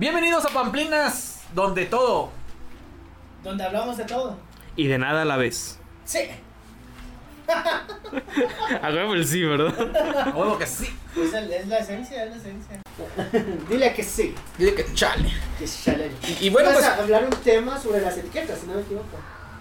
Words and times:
Bienvenidos 0.00 0.46
a 0.46 0.48
Pamplinas, 0.48 1.40
donde 1.54 1.84
todo. 1.84 2.30
Donde 3.44 3.64
hablamos 3.64 3.98
de 3.98 4.04
todo. 4.04 4.34
Y 4.74 4.86
de 4.86 4.96
nada 4.96 5.20
a 5.20 5.24
la 5.26 5.36
vez. 5.36 5.78
Sí. 6.06 6.20
A 8.82 8.88
huevo 8.90 9.12
el 9.12 9.26
sí, 9.26 9.42
¿verdad? 9.44 9.74
A 10.28 10.30
huevo 10.30 10.56
que 10.56 10.66
sí. 10.66 10.88
Es, 11.20 11.34
el- 11.34 11.52
es 11.52 11.66
la 11.68 11.78
esencia, 11.80 12.24
es 12.24 12.30
la 12.30 12.36
esencia. 12.38 12.80
Dile 13.68 13.92
que 13.92 14.02
sí. 14.02 14.34
Dile 14.56 14.72
que 14.74 14.86
chale. 14.94 15.28
Que 15.58 15.66
chale. 15.66 16.10
Y, 16.40 16.46
y 16.46 16.48
bueno, 16.50 16.70
pues. 16.72 16.82
a 16.82 16.94
hablar 16.96 17.24
un 17.24 17.30
tema 17.42 17.78
sobre 17.78 18.00
las 18.00 18.16
etiquetas, 18.16 18.58
si 18.60 18.66
no 18.68 18.74
me 18.76 18.80
equivoco. 18.80 19.18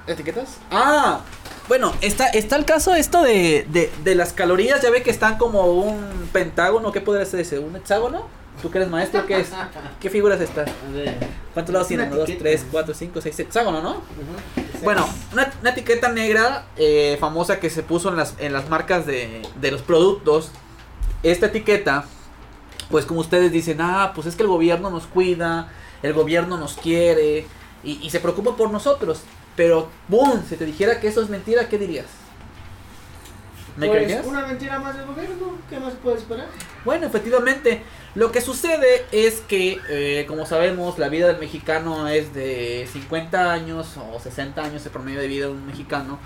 ¿Etiquetas? 0.07 0.55
Ah, 0.71 1.19
bueno, 1.67 1.93
está, 1.99 2.27
está 2.27 2.55
el 2.55 2.63
caso 2.63 2.95
esto 2.95 3.21
de, 3.23 3.67
de, 3.69 3.91
de 4.05 4.15
las 4.15 4.31
calorías. 4.31 4.81
Ya 4.81 4.89
ve 4.89 5.03
que 5.03 5.11
están 5.11 5.37
como 5.37 5.65
un 5.65 6.29
pentágono. 6.31 6.93
¿Qué 6.93 7.01
podría 7.01 7.25
ser 7.25 7.41
ese? 7.41 7.59
¿Un 7.59 7.75
hexágono? 7.75 8.27
¿Tú 8.61 8.69
que 8.69 8.77
eres 8.77 8.89
maestro? 8.89 9.25
¿Qué 9.25 9.39
es? 9.39 9.51
¿Qué 10.01 10.09
figura 10.09 10.35
es 10.35 10.41
esta? 10.41 10.65
¿Cuántos 11.53 11.73
lados 11.73 11.87
tiene? 11.87 12.03
Uno, 12.03 12.17
dos, 12.17 12.23
etiqueta. 12.25 12.43
tres, 12.43 12.65
cuatro, 12.69 12.93
cinco, 12.93 13.21
seis. 13.21 13.39
Hexágono, 13.39 13.81
¿no? 13.81 14.01
Bueno, 14.83 15.07
una, 15.31 15.51
una 15.61 15.69
etiqueta 15.69 16.09
negra 16.09 16.65
eh, 16.75 17.17
famosa 17.19 17.59
que 17.59 17.69
se 17.69 17.83
puso 17.83 18.09
en 18.09 18.17
las, 18.17 18.35
en 18.37 18.51
las 18.51 18.69
marcas 18.69 19.05
de, 19.05 19.41
de 19.59 19.71
los 19.71 19.81
productos. 19.81 20.51
Esta 21.23 21.47
etiqueta, 21.47 22.05
pues 22.89 23.05
como 23.05 23.21
ustedes 23.21 23.51
dicen, 23.51 23.79
ah, 23.81 24.11
pues 24.13 24.27
es 24.27 24.35
que 24.35 24.43
el 24.43 24.49
gobierno 24.49 24.89
nos 24.89 25.05
cuida, 25.05 25.69
el 26.03 26.13
gobierno 26.13 26.57
nos 26.57 26.73
quiere 26.73 27.45
y, 27.83 27.99
y 28.01 28.09
se 28.09 28.19
preocupa 28.19 28.55
por 28.55 28.71
nosotros. 28.71 29.21
Pero, 29.55 29.89
¡boom! 30.07 30.43
Si 30.47 30.55
te 30.55 30.65
dijera 30.65 30.99
que 30.99 31.07
eso 31.07 31.21
es 31.21 31.29
mentira, 31.29 31.67
¿qué 31.67 31.77
dirías? 31.77 32.05
¿Me 33.79 33.87
Pues, 33.87 33.97
creerías? 33.97 34.25
una 34.25 34.45
mentira 34.45 34.77
más 34.79 34.95
del 34.97 35.05
gobierno. 35.05 35.57
¿Qué 35.69 35.79
más 35.79 35.93
puede 36.03 36.17
esperar? 36.17 36.47
Bueno, 36.83 37.07
efectivamente, 37.07 37.81
lo 38.15 38.31
que 38.31 38.41
sucede 38.41 39.05
es 39.11 39.41
que, 39.47 39.79
eh, 39.89 40.25
como 40.27 40.45
sabemos, 40.45 40.99
la 40.99 41.07
vida 41.09 41.27
del 41.27 41.37
mexicano 41.39 42.07
es 42.07 42.33
de 42.33 42.87
50 42.91 43.51
años 43.51 43.95
o 43.97 44.19
60 44.19 44.61
años 44.63 44.85
el 44.85 44.91
promedio 44.91 45.19
de 45.21 45.27
vida 45.27 45.45
de 45.45 45.51
un 45.53 45.65
mexicano. 45.65 46.19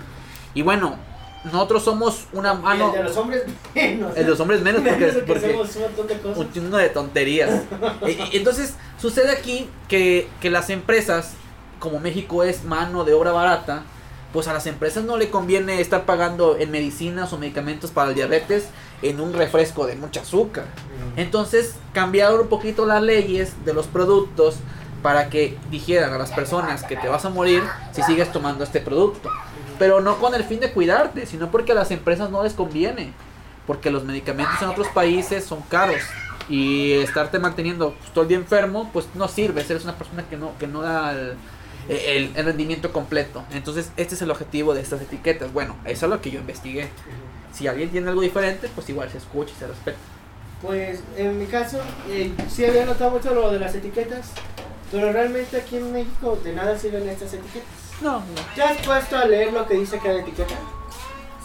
Y 0.54 0.62
bueno, 0.62 0.96
nosotros 1.44 1.84
somos 1.84 2.26
una 2.32 2.54
mano... 2.54 2.88
el 2.92 2.98
de 3.02 3.04
los 3.04 3.16
hombres 3.16 3.42
menos. 3.74 4.16
El 4.16 4.24
de 4.24 4.30
los 4.30 4.40
hombres 4.40 4.60
menos 4.62 4.82
porque, 4.84 4.98
Menos 4.98 5.14
que 5.16 5.22
porque 5.22 5.46
hacemos 5.46 5.76
un 5.76 5.82
montón 5.82 6.06
de 6.08 6.18
cosas. 6.18 6.38
un 6.38 6.52
chingo 6.52 6.76
de 6.76 6.88
tonterías. 6.88 7.62
Entonces, 8.32 8.74
sucede 9.00 9.30
aquí 9.30 9.68
que, 9.88 10.26
que 10.40 10.50
las 10.50 10.70
empresas, 10.70 11.34
como 11.78 12.00
México 12.00 12.42
es 12.42 12.64
mano 12.64 13.04
de 13.04 13.12
obra 13.14 13.30
barata, 13.32 13.82
pues 14.34 14.48
a 14.48 14.52
las 14.52 14.66
empresas 14.66 15.04
no 15.04 15.16
le 15.16 15.30
conviene 15.30 15.80
estar 15.80 16.06
pagando 16.06 16.58
en 16.58 16.72
medicinas 16.72 17.32
o 17.32 17.38
medicamentos 17.38 17.92
para 17.92 18.08
el 18.08 18.16
diabetes 18.16 18.66
en 19.00 19.20
un 19.20 19.32
refresco 19.32 19.86
de 19.86 19.94
mucha 19.94 20.22
azúcar. 20.22 20.64
Entonces 21.16 21.76
cambiaron 21.92 22.40
un 22.40 22.48
poquito 22.48 22.84
las 22.84 23.00
leyes 23.00 23.64
de 23.64 23.72
los 23.72 23.86
productos 23.86 24.56
para 25.04 25.30
que 25.30 25.56
dijeran 25.70 26.12
a 26.12 26.18
las 26.18 26.32
personas 26.32 26.82
que 26.82 26.96
te 26.96 27.06
vas 27.06 27.24
a 27.24 27.30
morir 27.30 27.62
si 27.92 28.02
sigues 28.02 28.32
tomando 28.32 28.64
este 28.64 28.80
producto. 28.80 29.30
Pero 29.78 30.00
no 30.00 30.18
con 30.18 30.34
el 30.34 30.42
fin 30.42 30.58
de 30.58 30.72
cuidarte, 30.72 31.26
sino 31.26 31.52
porque 31.52 31.70
a 31.70 31.76
las 31.76 31.92
empresas 31.92 32.28
no 32.28 32.42
les 32.42 32.54
conviene. 32.54 33.12
Porque 33.68 33.92
los 33.92 34.02
medicamentos 34.02 34.60
en 34.60 34.68
otros 34.68 34.88
países 34.88 35.44
son 35.44 35.60
caros. 35.68 36.02
Y 36.48 36.94
estarte 36.94 37.38
manteniendo 37.38 37.94
pues, 37.94 38.10
todo 38.10 38.22
el 38.22 38.28
día 38.28 38.38
enfermo, 38.38 38.90
pues 38.92 39.06
no 39.14 39.28
sirve. 39.28 39.60
Eres 39.60 39.84
una 39.84 39.96
persona 39.96 40.24
que 40.28 40.36
no, 40.36 40.58
que 40.58 40.66
no 40.66 40.82
da 40.82 41.12
el, 41.12 41.36
el- 41.88 42.32
el 42.36 42.44
rendimiento 42.44 42.92
completo. 42.92 43.44
Entonces, 43.52 43.90
este 43.96 44.14
es 44.14 44.22
el 44.22 44.30
objetivo 44.30 44.74
de 44.74 44.80
estas 44.80 45.00
etiquetas. 45.02 45.52
Bueno, 45.52 45.76
eso 45.84 46.06
es 46.06 46.10
lo 46.10 46.20
que 46.20 46.30
yo 46.30 46.40
investigué. 46.40 46.88
Si 47.52 47.66
alguien 47.68 47.90
tiene 47.90 48.08
algo 48.08 48.20
diferente, 48.20 48.68
pues 48.74 48.88
igual 48.88 49.10
se 49.10 49.18
escucha 49.18 49.52
y 49.56 49.58
se 49.60 49.66
respeta. 49.66 49.98
Pues 50.62 51.00
en 51.16 51.38
mi 51.38 51.46
caso, 51.46 51.78
eh, 52.08 52.32
sí 52.50 52.64
había 52.64 52.86
notado 52.86 53.10
mucho 53.12 53.34
lo 53.34 53.50
de 53.50 53.58
las 53.60 53.74
etiquetas, 53.74 54.28
pero 54.90 55.12
realmente 55.12 55.56
aquí 55.58 55.76
en 55.76 55.92
México 55.92 56.38
de 56.42 56.52
nada 56.54 56.78
sirven 56.78 57.08
estas 57.08 57.34
etiquetas. 57.34 57.68
No, 58.00 58.20
no. 58.20 58.24
¿Te 58.54 58.62
has 58.62 58.78
puesto 58.78 59.16
a 59.16 59.24
leer 59.26 59.52
lo 59.52 59.66
que 59.66 59.74
dice 59.74 59.98
cada 59.98 60.20
etiqueta? 60.20 60.54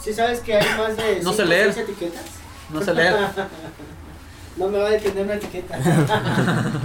¿Sí 0.02 0.12
sabes 0.14 0.40
que 0.40 0.54
hay 0.54 0.78
más 0.78 0.96
de 0.96 1.20
No 1.22 1.32
sé 1.32 1.44
leer. 1.44 1.68
etiquetas? 1.68 2.24
No 2.70 2.82
se 2.82 2.94
lee. 2.94 3.02
no 4.56 4.68
me 4.68 4.78
va 4.78 4.86
a 4.86 4.90
detener 4.90 5.24
una 5.24 5.34
etiqueta. 5.34 5.78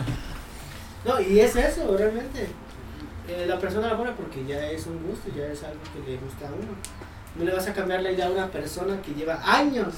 no, 1.06 1.20
y 1.22 1.40
es 1.40 1.56
eso, 1.56 1.96
realmente. 1.98 2.48
Eh, 3.28 3.46
la 3.48 3.58
persona 3.60 3.88
la 3.88 3.98
pone 3.98 4.12
porque 4.12 4.46
ya 4.46 4.66
es 4.70 4.86
un 4.86 5.02
gusto, 5.08 5.30
ya 5.36 5.46
es 5.48 5.64
algo 5.64 5.80
que 5.94 6.12
le 6.12 6.18
gusta 6.18 6.48
a 6.48 6.52
uno. 6.52 6.74
No 7.36 7.44
le 7.44 7.54
vas 7.54 7.68
a 7.68 7.74
cambiar 7.74 8.02
la 8.02 8.12
idea 8.12 8.28
a 8.28 8.30
una 8.32 8.48
persona 8.48 9.02
que 9.02 9.14
lleva 9.14 9.40
años 9.44 9.94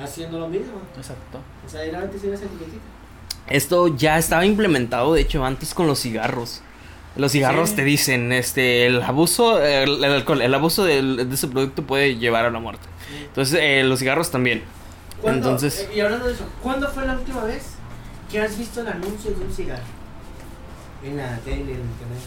haciendo 0.00 0.38
lo 0.38 0.48
mismo. 0.48 0.80
Exacto. 0.96 1.40
O 1.66 1.68
sea, 1.68 1.82
era 1.84 1.98
antes 2.00 2.22
era 2.24 2.34
esa 2.34 2.44
etiquetita. 2.44 2.82
Esto 3.48 3.88
ya 3.88 4.18
estaba 4.18 4.46
implementado, 4.46 5.14
de 5.14 5.20
hecho, 5.22 5.44
antes 5.44 5.74
con 5.74 5.86
los 5.86 6.00
cigarros. 6.00 6.62
Los 7.16 7.32
cigarros 7.32 7.70
Sí. 7.70 7.76
te 7.76 7.84
dicen, 7.84 8.32
este, 8.32 8.86
el 8.86 9.02
abuso, 9.02 9.60
el, 9.62 10.02
el 10.02 10.12
alcohol, 10.12 10.40
el 10.40 10.54
abuso 10.54 10.84
del- 10.84 11.28
de 11.28 11.34
ese 11.34 11.46
producto 11.48 11.82
puede 11.82 12.16
llevar 12.16 12.44
a 12.46 12.50
la 12.50 12.58
muerte. 12.60 12.86
Entonces, 13.26 13.58
eh, 13.60 13.82
los 13.84 13.98
cigarros 14.00 14.30
también. 14.30 14.62
¿Cuándo- 15.20 15.48
Entonces- 15.50 15.80
eh, 15.90 15.96
y 15.96 16.00
hablando 16.00 16.26
de 16.26 16.32
eso, 16.34 16.44
¿cuándo 16.62 16.88
fue 16.88 17.06
la 17.06 17.14
última 17.14 17.44
vez 17.44 17.62
que 18.30 18.40
has 18.40 18.56
visto 18.58 18.80
el 18.80 18.88
anuncio 18.88 19.30
de 19.32 19.44
un 19.44 19.52
cigarro? 19.52 19.82
En 21.04 21.16
la 21.18 21.36
tele, 21.40 21.56
en 21.60 21.68
internet. 21.68 22.18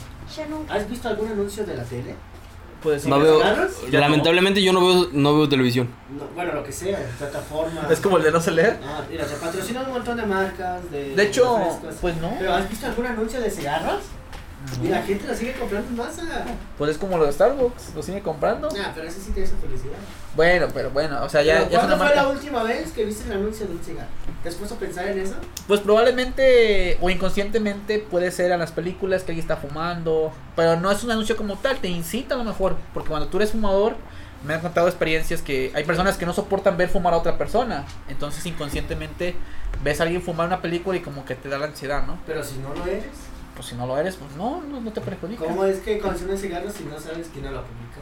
¿Has 0.69 0.89
visto 0.89 1.07
algún 1.07 1.29
anuncio 1.29 1.65
de 1.65 1.75
la 1.75 1.83
tele? 1.83 2.15
Puede 2.81 2.99
ser. 2.99 3.09
No 3.09 3.19
¿de 3.19 3.31
veo, 3.31 3.41
lamentablemente 3.91 4.61
yo 4.61 4.71
no 4.71 4.85
veo, 4.85 5.09
no 5.11 5.35
veo 5.35 5.49
televisión. 5.49 5.89
No, 6.15 6.25
bueno, 6.35 6.53
lo 6.53 6.63
que 6.63 6.71
sea, 6.71 6.99
plataforma. 7.17 7.87
Es 7.89 7.99
como 7.99 8.17
el 8.17 8.23
de 8.23 8.31
no 8.31 8.39
se 8.39 8.51
leer. 8.51 8.79
Ah, 8.83 9.01
mira, 9.09 9.25
se 9.25 9.35
patrocinan 9.37 9.85
un 9.87 9.93
montón 9.93 10.17
de 10.17 10.25
marcas, 10.25 10.91
de. 10.91 11.15
De 11.15 11.23
hecho, 11.23 11.57
refrescos. 11.57 11.95
pues 12.01 12.17
no. 12.17 12.35
¿Pero 12.37 12.53
has 12.53 12.69
visto 12.69 12.85
algún 12.85 13.05
anuncio 13.07 13.41
de 13.41 13.49
cigarros? 13.49 14.01
Y 14.83 14.87
la 14.87 15.01
gente 15.01 15.27
lo 15.27 15.35
sigue 15.35 15.53
comprando 15.53 15.89
en 15.89 15.95
masa. 15.95 16.45
Pues 16.77 16.91
es 16.91 16.97
como 16.97 17.17
lo 17.17 17.25
de 17.25 17.31
Starbucks, 17.31 17.95
lo 17.95 18.03
sigue 18.03 18.21
comprando. 18.21 18.69
Nah, 18.69 18.91
pero 18.93 19.07
ese 19.07 19.21
sí 19.21 19.31
tiene 19.31 19.47
su 19.47 19.55
felicidad. 19.57 19.97
Bueno, 20.35 20.67
pero 20.73 20.91
bueno, 20.91 21.23
o 21.23 21.29
sea, 21.29 21.41
ya, 21.41 21.59
Pero 21.59 21.69
ya 21.71 21.79
¿Cuándo 21.79 21.97
fue 21.97 22.15
la 22.15 22.27
última 22.27 22.63
vez 22.63 22.91
que 22.91 23.05
viste 23.05 23.25
el 23.25 23.37
anuncio 23.37 23.65
de 23.65 23.73
un 23.73 23.83
cigarro? 23.83 24.07
¿Te 24.43 24.49
has 24.49 24.55
puesto 24.55 24.75
a 24.75 24.79
pensar 24.79 25.07
en 25.07 25.19
eso? 25.19 25.35
Pues 25.67 25.79
probablemente 25.79 26.97
o 27.01 27.09
inconscientemente 27.09 27.99
puede 27.99 28.31
ser 28.31 28.51
a 28.51 28.57
las 28.57 28.71
películas 28.71 29.23
que 29.23 29.31
alguien 29.31 29.43
está 29.43 29.57
fumando, 29.57 30.31
pero 30.55 30.79
no 30.79 30.91
es 30.91 31.03
un 31.03 31.11
anuncio 31.11 31.35
como 31.37 31.55
tal, 31.57 31.77
te 31.77 31.87
incita 31.87 32.35
a 32.35 32.37
lo 32.37 32.43
mejor, 32.43 32.75
porque 32.93 33.09
cuando 33.09 33.27
tú 33.27 33.37
eres 33.37 33.51
fumador, 33.51 33.95
me 34.45 34.53
han 34.53 34.61
contado 34.61 34.87
experiencias 34.87 35.41
que 35.41 35.71
hay 35.73 35.83
personas 35.83 36.17
que 36.17 36.25
no 36.25 36.33
soportan 36.33 36.77
ver 36.77 36.89
fumar 36.89 37.13
a 37.13 37.17
otra 37.17 37.37
persona, 37.37 37.85
entonces 38.07 38.45
inconscientemente 38.45 39.35
ves 39.83 39.99
a 39.99 40.03
alguien 40.03 40.21
fumar 40.21 40.47
una 40.47 40.61
película 40.61 40.97
y 40.97 41.01
como 41.01 41.25
que 41.25 41.35
te 41.35 41.49
da 41.49 41.57
la 41.57 41.65
ansiedad, 41.65 42.05
¿no? 42.05 42.19
Pero 42.25 42.43
si 42.43 42.57
no 42.59 42.73
lo 42.73 42.85
eres. 42.85 43.05
Pues 43.57 43.69
si 43.69 43.75
no 43.75 43.87
lo 43.87 43.97
eres, 43.97 44.15
pues 44.17 44.31
no, 44.35 44.61
no, 44.61 44.79
no 44.79 44.93
te 44.93 45.01
perjudica. 45.01 45.43
¿Cómo 45.43 45.65
es 45.65 45.79
que 45.79 45.97
consumes 45.97 46.39
cigarros 46.39 46.73
si 46.73 46.83
no 46.83 46.99
sabes 46.99 47.27
quién 47.33 47.43
lo 47.45 47.63
publica? 47.63 47.97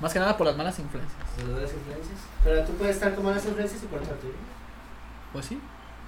Más 0.00 0.12
que 0.12 0.20
nada 0.20 0.36
por 0.36 0.46
las 0.46 0.56
malas 0.56 0.78
influencias. 0.78 1.20
¿Se 1.36 1.44
lo 1.44 1.58
das 1.58 1.72
influencias? 1.72 2.18
Pero 2.44 2.64
tú 2.64 2.74
puedes 2.74 2.94
estar 2.94 3.12
con 3.12 3.24
malas 3.24 3.44
influencias 3.44 3.82
y 3.82 3.86
cortar 3.86 4.14
tu 4.18 4.28
vida. 4.28 4.36
Pues 5.32 5.46
sí, 5.46 5.60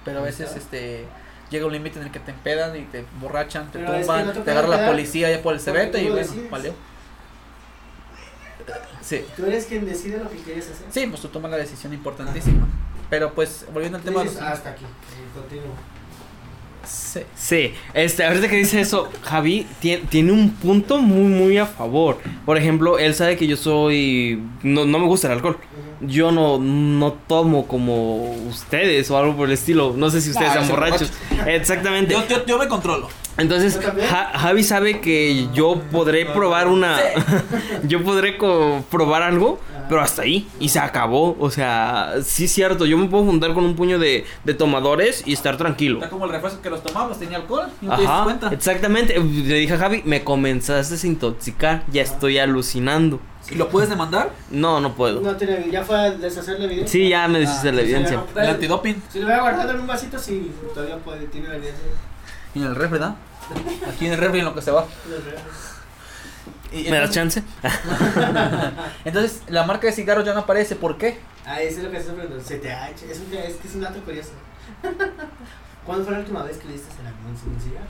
pero 0.05 0.19
a 0.19 0.21
veces 0.21 0.47
está. 0.47 0.59
este 0.59 1.05
llega 1.49 1.65
un 1.65 1.73
límite 1.73 1.99
en 1.99 2.05
el 2.05 2.11
que 2.11 2.21
te 2.21 2.31
empedan 2.31 2.77
y 2.77 2.83
te 2.83 3.05
borrachan, 3.19 3.69
te 3.71 3.79
Pero 3.79 3.93
es 3.93 3.99
que 3.99 4.01
tumban, 4.05 4.27
no 4.27 4.33
te 4.41 4.51
agarra 4.51 4.67
la 4.69 4.87
policía 4.87 5.29
ya 5.29 5.41
por 5.41 5.53
el 5.53 5.59
cebete 5.59 6.01
y 6.01 6.09
bueno, 6.09 6.31
valió. 6.49 6.73
Sí. 9.01 9.25
Tú 9.35 9.45
eres 9.45 9.65
quien 9.65 9.85
decide 9.85 10.17
lo 10.17 10.29
que 10.29 10.37
quieres 10.37 10.69
hacer. 10.69 10.87
Sí, 10.91 11.07
pues 11.07 11.21
tú 11.21 11.27
tomas 11.27 11.51
la 11.51 11.57
decisión 11.57 11.93
importantísima. 11.93 12.67
Pero 13.09 13.33
pues, 13.33 13.65
volviendo 13.73 13.97
al 13.97 14.03
tema 14.03 14.19
de 14.19 14.25
los... 14.25 14.37
hasta 14.37 14.71
aquí. 14.71 14.83
y 14.85 15.37
Continúo. 15.37 15.96
Sí. 16.83 17.21
Sí, 17.35 17.73
este, 17.93 18.25
ahorita 18.25 18.47
que 18.47 18.55
dice 18.57 18.79
eso, 18.79 19.09
Javi 19.23 19.65
tiene, 19.79 20.03
tiene 20.09 20.31
un 20.31 20.51
punto 20.51 20.99
muy, 20.99 21.27
muy 21.27 21.57
a 21.57 21.65
favor. 21.65 22.17
Por 22.45 22.57
ejemplo, 22.57 22.99
él 22.99 23.13
sabe 23.15 23.37
que 23.37 23.47
yo 23.47 23.57
soy. 23.57 24.41
No, 24.63 24.85
no 24.85 24.99
me 24.99 25.05
gusta 25.05 25.27
el 25.27 25.33
alcohol. 25.33 25.57
Yo 26.01 26.31
no, 26.31 26.59
no 26.59 27.13
tomo 27.13 27.67
como 27.67 28.31
ustedes 28.47 29.09
o 29.09 29.17
algo 29.17 29.35
por 29.35 29.47
el 29.47 29.53
estilo. 29.53 29.93
No 29.97 30.09
sé 30.09 30.21
si 30.21 30.29
ustedes 30.29 30.51
Ah, 30.51 30.53
sean 30.53 30.67
borrachos. 30.67 31.11
Exactamente. 31.47 32.13
Yo, 32.13 32.27
yo, 32.27 32.45
yo 32.45 32.57
me 32.59 32.67
controlo. 32.67 33.09
Entonces, 33.37 33.79
Javi 34.33 34.63
sabe 34.63 34.99
que 34.99 35.47
yo 35.53 35.79
podré 35.91 36.25
probar 36.25 36.67
una. 36.67 36.97
yo 37.83 38.03
podré 38.03 38.37
probar 38.89 39.21
algo. 39.21 39.59
Pero 39.89 40.01
hasta 40.01 40.21
ahí. 40.23 40.47
Y 40.59 40.69
se 40.69 40.79
acabó. 40.79 41.35
O 41.39 41.49
sea, 41.49 42.15
sí 42.23 42.45
es 42.45 42.51
cierto. 42.51 42.85
Yo 42.85 42.97
me 42.97 43.07
puedo 43.07 43.23
juntar 43.25 43.53
con 43.53 43.63
un 43.65 43.75
puño 43.75 43.99
de, 43.99 44.25
de 44.43 44.53
tomadores 44.53 45.23
y 45.25 45.33
estar 45.33 45.57
tranquilo. 45.57 45.97
Está 45.99 46.09
como 46.09 46.25
el 46.25 46.31
refresco 46.31 46.61
que 46.61 46.69
los 46.69 46.83
tomamos, 46.83 47.19
tenía 47.19 47.37
alcohol 47.37 47.67
y 47.81 47.85
no 47.85 47.95
te 47.95 48.01
diste 48.01 48.13
Ajá, 48.13 48.23
cuenta. 48.25 48.47
exactamente. 48.53 49.19
Le 49.19 49.55
dije 49.55 49.73
a 49.73 49.77
Javi, 49.77 50.01
me 50.05 50.23
comenzaste 50.23 50.95
a 50.95 51.09
intoxicar. 51.09 51.83
Ya 51.91 52.01
estoy 52.01 52.37
alucinando. 52.39 53.19
¿Y 53.49 53.55
lo 53.55 53.69
puedes 53.69 53.89
demandar? 53.89 54.31
No, 54.51 54.81
no 54.81 54.93
puedo. 54.93 55.21
No 55.21 55.35
tiene, 55.37 55.69
ya 55.71 55.81
fue 55.83 55.95
a 55.97 56.11
deshacer 56.11 56.59
la 56.59 56.65
evidencia. 56.65 56.91
Sí, 56.91 57.07
ya 57.07 57.27
me 57.29 57.39
deshice 57.39 57.69
Ah, 57.69 57.71
la 57.71 57.81
evidencia. 57.81 58.23
ya. 58.35 58.43
El 58.43 58.49
antidoping. 58.49 59.01
Si 59.11 59.19
lo 59.19 59.25
hubiera 59.25 59.41
guardado 59.41 59.71
en 59.71 59.79
un 59.79 59.87
vasito, 59.87 60.19
sí, 60.19 60.51
todavía 60.73 60.97
puede, 60.97 61.27
tiene 61.27 61.47
la 61.47 61.55
evidencia. 61.55 61.83
Y 62.53 62.59
en 62.59 62.65
el 62.65 62.75
refri, 62.75 62.93
¿verdad? 62.99 63.15
Aquí 63.89 64.05
en 64.07 64.13
el 64.13 64.17
refri 64.19 64.39
en 64.39 64.45
lo 64.45 64.53
que 64.53 64.61
se 64.61 64.71
va. 64.71 64.85
Y 64.85 65.76
¿Me 66.73 66.97
das 66.99 67.11
chance? 67.11 67.41
entonces, 69.05 69.41
la 69.47 69.63
marca 69.65 69.87
de 69.87 69.93
cigarros 69.93 70.25
ya 70.25 70.33
no 70.33 70.41
aparece. 70.41 70.75
¿Por 70.75 70.97
qué? 70.97 71.19
Ah, 71.45 71.61
eso 71.61 71.77
es 71.79 71.83
lo 71.85 71.91
que 71.91 71.97
estoy 71.97 72.15
preguntando. 72.15 72.43
CTH. 72.43 73.03
Es, 73.09 73.19
un, 73.19 73.33
es 73.33 73.55
que 73.55 73.67
es 73.67 73.75
un 73.75 73.81
dato 73.81 73.99
curioso. 74.01 74.31
¿Cuándo 75.85 76.03
fue 76.03 76.13
la 76.13 76.19
última 76.19 76.43
vez 76.43 76.57
que 76.57 76.67
viste 76.67 76.87
el 77.01 77.07
anuncio 77.07 77.49
de 77.49 77.55
un 77.55 77.61
cigarro? 77.61 77.85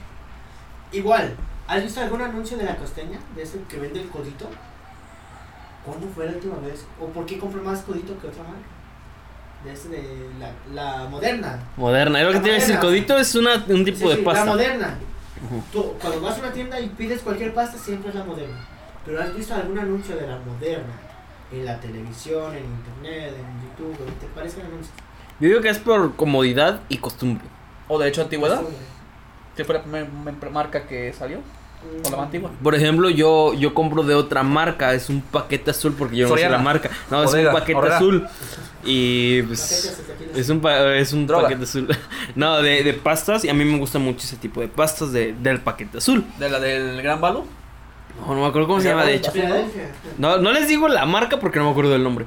Igual, 0.92 1.34
¿has 1.66 1.82
visto 1.82 2.00
algún 2.00 2.22
anuncio 2.22 2.56
de 2.56 2.64
la 2.64 2.76
costeña? 2.76 3.18
De 3.34 3.42
ese 3.42 3.58
que 3.68 3.78
vende 3.78 4.00
el 4.00 4.08
codito. 4.08 4.48
¿Cuándo 5.84 6.06
fue 6.14 6.26
la 6.26 6.32
última 6.32 6.56
vez? 6.60 6.84
¿O 7.00 7.06
por 7.06 7.26
qué 7.26 7.38
compró 7.38 7.62
más 7.62 7.80
codito 7.80 8.18
que 8.20 8.28
otra 8.28 8.42
marca? 8.44 8.58
De 9.64 9.72
ese 9.72 9.88
de 9.88 10.28
la, 10.38 10.52
la 10.72 11.08
moderna. 11.08 11.58
Moderna. 11.76 12.20
Es 12.20 12.26
lo 12.26 12.32
que 12.34 12.38
te 12.40 12.46
iba 12.48 12.56
a 12.56 12.60
decir. 12.60 12.74
moderna. 12.76 12.88
Codito 12.88 13.18
es 13.18 13.34
una, 13.34 13.54
un 13.68 13.84
tipo 13.84 13.98
Sí, 13.98 14.08
de 14.08 14.16
sí, 14.16 14.22
pasta. 14.22 14.44
La 14.44 14.50
moderna. 14.52 14.98
Tú, 15.72 15.94
cuando 16.00 16.20
vas 16.20 16.36
a 16.36 16.40
una 16.40 16.52
tienda 16.52 16.80
y 16.80 16.88
pides 16.88 17.22
cualquier 17.22 17.54
pasta, 17.54 17.78
siempre 17.78 18.10
es 18.10 18.14
la 18.14 18.24
moderna. 18.24 18.58
Pero 19.04 19.20
has 19.22 19.34
visto 19.34 19.54
algún 19.54 19.78
anuncio 19.78 20.16
de 20.16 20.26
la 20.26 20.38
moderna 20.38 20.92
en 21.50 21.64
la 21.64 21.80
televisión, 21.80 22.54
en 22.54 22.64
internet, 22.64 23.34
en 23.38 23.86
YouTube, 23.86 23.96
te 24.20 24.40
anuncios. 24.40 24.92
Yo 25.40 25.48
digo 25.48 25.60
que 25.60 25.68
es 25.68 25.78
por 25.78 26.16
comodidad 26.16 26.80
y 26.88 26.98
costumbre. 26.98 27.46
O 27.86 27.98
de 27.98 28.08
hecho 28.08 28.22
antigüedad. 28.22 28.56
Costumbre. 28.56 28.86
¿Qué 29.56 29.64
fue 29.64 29.74
la 29.74 29.82
primera 29.82 30.50
marca 30.52 30.86
que 30.86 31.12
salió? 31.12 31.40
¿O 32.04 32.10
la 32.10 32.16
más 32.16 32.26
antigua? 32.26 32.50
Por 32.62 32.74
ejemplo, 32.74 33.08
yo, 33.10 33.54
yo 33.54 33.74
compro 33.74 34.02
de 34.02 34.14
otra 34.14 34.42
marca, 34.42 34.94
es 34.94 35.08
un 35.08 35.20
paquete 35.20 35.70
azul 35.70 35.94
porque 35.98 36.16
yo 36.16 36.28
no 36.28 36.36
sé 36.36 36.48
la 36.48 36.58
marca. 36.58 36.90
No, 37.10 37.22
es 37.24 37.32
un 37.32 37.52
paquete 37.52 37.88
azul. 37.88 38.26
Y 38.84 39.42
pues 39.42 40.00
es 40.34 40.48
un, 40.48 40.60
pa- 40.60 40.94
es 40.96 41.12
un 41.12 41.26
Droga. 41.26 41.44
paquete 41.44 41.64
azul. 41.64 41.88
No, 42.34 42.62
de, 42.62 42.84
de 42.84 42.92
pastas 42.94 43.44
y 43.44 43.48
a 43.48 43.54
mí 43.54 43.64
me 43.64 43.78
gusta 43.78 43.98
mucho 43.98 44.20
ese 44.20 44.36
tipo 44.36 44.60
de 44.60 44.68
pastas 44.68 45.12
de, 45.12 45.32
del 45.34 45.60
paquete 45.60 45.98
azul. 45.98 46.24
¿De 46.38 46.48
la 46.48 46.60
del 46.60 47.02
Gran 47.02 47.20
Valo? 47.20 47.44
No, 48.20 48.34
no 48.34 48.40
me 48.42 48.46
acuerdo 48.46 48.68
cómo 48.68 48.80
se 48.80 48.88
llama 48.88 49.04
de 49.04 49.14
hecho. 49.16 49.32
No, 50.18 50.38
no 50.38 50.52
les 50.52 50.68
digo 50.68 50.88
la 50.88 51.04
marca 51.06 51.38
porque 51.38 51.58
no 51.58 51.66
me 51.66 51.70
acuerdo 51.72 51.90
del 51.92 52.02
nombre. 52.04 52.26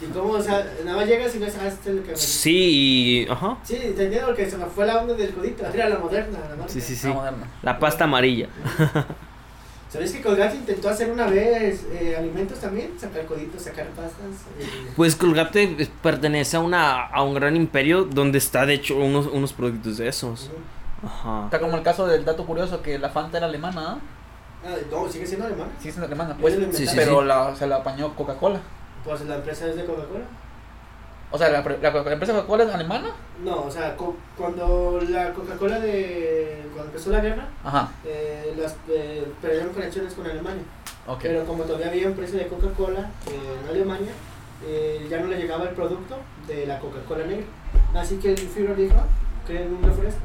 ¿Y 0.00 0.06
cómo, 0.12 0.34
o 0.34 0.40
sea, 0.42 0.64
nada 0.84 0.96
más 0.96 1.06
llegas 1.08 1.34
y 1.34 1.38
ves, 1.38 1.56
ah, 1.60 1.66
este 1.66 1.90
es 1.90 1.96
el 1.96 2.02
que 2.04 2.16
Sí, 2.16 3.24
y- 3.26 3.28
ajá. 3.28 3.56
Sí, 3.64 3.74
te 3.96 4.04
entiendo 4.04 4.26
porque 4.26 4.48
se 4.48 4.56
me 4.56 4.66
fue 4.66 4.86
la 4.86 4.98
onda 5.00 5.14
del 5.14 5.34
codito. 5.34 5.66
Era 5.66 5.88
la 5.88 5.98
moderna, 5.98 6.38
la 6.48 6.54
marca. 6.56 6.72
Sí, 6.72 6.80
sí, 6.80 6.94
sí. 6.94 7.08
La 7.08 7.14
moderna. 7.14 7.46
La 7.62 7.78
pasta 7.78 8.04
amarilla. 8.04 8.48
¿Sabes 9.90 10.12
que 10.12 10.20
Colgate 10.20 10.54
intentó 10.56 10.90
hacer 10.90 11.10
una 11.10 11.26
vez 11.28 11.86
eh, 11.92 12.14
alimentos 12.16 12.58
también? 12.58 12.90
Sacar 13.00 13.24
coditos, 13.24 13.62
sacar 13.62 13.86
pastas. 13.88 14.46
eh, 14.60 14.66
Pues 14.94 15.16
Colgate 15.16 15.88
pertenece 16.02 16.58
a 16.58 16.60
una 16.60 17.06
a 17.06 17.22
un 17.22 17.32
gran 17.34 17.56
imperio 17.56 18.04
donde 18.04 18.36
está 18.36 18.66
de 18.66 18.74
hecho 18.74 18.96
unos, 18.98 19.26
unos 19.28 19.54
productos 19.54 19.96
de 19.96 20.08
esos. 20.08 20.50
Ajá. 21.02 21.44
Está 21.46 21.58
como 21.58 21.76
el 21.78 21.82
caso 21.82 22.06
del 22.06 22.24
dato 22.24 22.44
curioso 22.44 22.82
que 22.82 22.98
la 22.98 23.08
Fanta 23.08 23.38
era 23.38 23.46
alemana, 23.46 23.92
¿ah? 23.92 23.98
ah, 24.66 24.74
no, 24.90 25.08
sigue 25.10 25.26
siendo 25.26 25.46
alemán. 25.46 25.68
Sí, 25.80 25.88
es 25.88 25.98
alemana, 25.98 26.36
pues. 26.38 26.54
Sí, 26.72 26.86
sí, 26.86 26.92
pero 26.94 27.24
La, 27.24 27.56
se 27.56 27.66
la 27.66 27.76
apañó 27.76 28.14
Coca-Cola. 28.14 28.60
Pues 29.08 29.22
la 29.22 29.36
empresa 29.36 29.66
es 29.68 29.76
de 29.76 29.84
Coca-Cola. 29.86 30.24
O 31.30 31.38
sea, 31.38 31.48
la, 31.50 31.62
la- 31.62 31.90
la 32.02 32.12
empresa 32.12 32.32
Coca-Cola 32.34 32.64
es 32.64 32.70
alemana. 32.74 33.08
No, 33.42 33.62
o 33.64 33.70
sea, 33.70 33.96
co- 33.96 34.16
cuando 34.36 35.00
la 35.08 35.32
Coca-Cola 35.32 35.80
de. 35.80 36.62
Cuando 36.74 36.90
empezó 36.92 37.10
la 37.10 37.20
guerra, 37.20 37.48
Ajá, 37.64 37.88
eh, 38.04 38.54
las 38.60 38.76
eh, 38.90 39.26
perdieron 39.40 39.72
conexiones 39.72 40.12
con 40.14 40.26
Alemania. 40.26 40.62
ok. 41.06 41.20
Pero 41.22 41.44
como 41.44 41.64
todavía 41.64 41.88
había 41.88 42.06
empresa 42.06 42.36
de 42.36 42.46
Coca-Cola 42.48 43.10
eh, 43.26 43.60
en 43.64 43.68
Alemania, 43.70 44.12
eh, 44.66 45.06
ya 45.10 45.20
no 45.20 45.26
le 45.28 45.38
llegaba 45.38 45.64
el 45.64 45.70
producto 45.74 46.16
de 46.46 46.66
la 46.66 46.78
Coca-Cola 46.78 47.24
negra. 47.26 47.46
Así 47.94 48.16
que 48.18 48.30
el 48.32 48.38
Führer 48.38 48.76
dijo, 48.76 48.96
creen 49.46 49.72
un 49.74 49.82
refresco. 49.82 50.20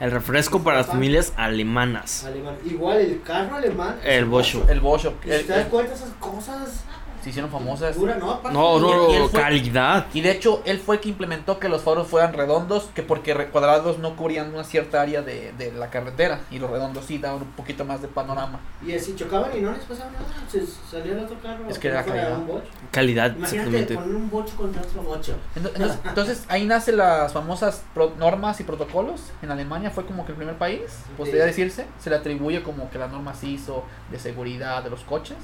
El 0.00 0.12
refresco 0.12 0.62
para 0.62 0.76
las 0.78 0.86
familias 0.86 1.32
alemanas. 1.36 2.24
Alemán. 2.24 2.54
Igual 2.64 2.98
el 2.98 3.20
carro 3.22 3.56
alemán. 3.56 3.96
El 4.04 4.26
Boscho. 4.26 4.64
El 4.68 4.78
Bosch. 4.80 5.06
Y 5.24 5.32
si 5.32 5.44
te 5.44 5.52
das 5.52 5.66
cuenta, 5.66 5.92
esas 5.94 6.10
cosas 6.20 6.84
se 7.22 7.30
hicieron 7.30 7.50
famosas. 7.50 7.96
¿no? 7.96 8.40
No, 8.52 8.78
no, 8.80 9.10
Y 9.10 9.14
él 9.14 9.22
no, 9.22 9.28
fue- 9.28 9.40
calidad. 9.40 10.06
Y 10.14 10.20
de 10.20 10.30
hecho, 10.30 10.62
él 10.64 10.78
fue 10.78 10.96
el 10.96 11.00
que 11.00 11.08
implementó 11.08 11.58
que 11.58 11.68
los 11.68 11.82
faros 11.82 12.06
fueran 12.08 12.32
redondos, 12.32 12.88
que 12.94 13.02
porque 13.02 13.34
re- 13.34 13.48
cuadrados 13.48 13.98
no 13.98 14.16
cubrían 14.16 14.52
una 14.52 14.64
cierta 14.64 15.00
área 15.02 15.22
de, 15.22 15.52
de 15.58 15.72
la 15.72 15.90
carretera, 15.90 16.40
y 16.50 16.58
los 16.58 16.70
redondos 16.70 17.04
sí 17.04 17.18
daban 17.18 17.42
un 17.42 17.52
poquito 17.52 17.84
más 17.84 18.02
de 18.02 18.08
panorama. 18.08 18.60
Y 18.86 18.92
así 18.94 19.14
chocaban 19.16 19.50
y 19.56 19.60
no 19.60 19.72
les 19.72 19.84
pasaba 19.84 20.10
nada. 20.10 20.24
Se 20.50 20.64
salía 20.66 21.12
el 21.12 21.20
otro 21.20 21.36
carro. 21.42 21.64
Es 21.68 21.78
que 21.78 21.88
era 21.88 22.04
calidad. 22.04 22.38
un 22.38 22.46
bocho. 22.46 22.66
Calidad, 22.90 23.36
Imagínate 23.36 23.56
exactamente. 23.56 23.94
poner 23.94 24.14
un 24.16 24.30
bocho 24.30 24.56
contra 24.56 24.82
otro 24.82 25.02
bocho. 25.02 25.34
Ento- 25.56 25.70
Entonces, 25.74 25.98
entonces, 26.04 26.44
ahí 26.48 26.64
nacen 26.66 26.96
las 26.96 27.32
famosas 27.32 27.82
pro- 27.94 28.12
normas 28.18 28.60
y 28.60 28.64
protocolos. 28.64 29.20
En 29.42 29.50
Alemania 29.50 29.90
fue 29.90 30.04
como 30.06 30.24
que 30.24 30.32
el 30.32 30.36
primer 30.38 30.56
país, 30.56 30.82
podría 31.16 31.42
Sí. 31.42 31.48
decirse. 31.48 31.86
Se 32.00 32.10
le 32.10 32.16
atribuye 32.16 32.62
como 32.62 32.90
que 32.90 32.98
las 32.98 33.10
normas 33.10 33.42
hizo 33.44 33.84
de 34.10 34.18
seguridad 34.18 34.82
de 34.82 34.90
los 34.90 35.00
coches. 35.00 35.36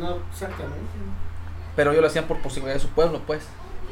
No, 0.00 0.16
exactamente. 0.30 0.76
Pero 1.76 1.90
ellos 1.92 2.02
lo 2.02 2.08
hacían 2.08 2.26
por, 2.26 2.38
seguridad 2.50 2.74
de 2.74 2.80
su 2.80 2.88
pueblo, 2.88 3.20
pues. 3.26 3.46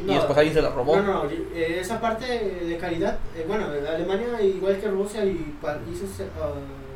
No, 0.04 0.12
y 0.12 0.16
después 0.16 0.38
alguien 0.38 0.54
se 0.54 0.62
la 0.62 0.70
robó. 0.70 0.96
No, 0.96 1.24
no, 1.24 1.30
eh, 1.30 1.78
esa 1.80 2.00
parte 2.00 2.26
de 2.26 2.78
calidad, 2.78 3.18
eh, 3.36 3.44
bueno, 3.46 3.66
Alemania, 3.66 4.40
igual 4.42 4.78
que 4.78 4.88
Rusia 4.88 5.24
y 5.24 5.54
países 5.60 6.20
eh, 6.20 6.28